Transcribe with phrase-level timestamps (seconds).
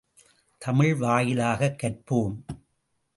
[0.61, 2.35] தமிழ் வாயிலாகக் கற்போம்!